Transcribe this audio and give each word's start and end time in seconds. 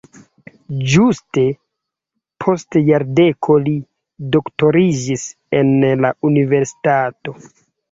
Ĝuste 0.93 1.43
post 2.45 2.79
jardeko 2.87 3.59
li 3.67 3.75
doktoriĝis 4.39 5.29
en 5.61 5.73
la 6.07 6.15
universitato. 6.33 7.39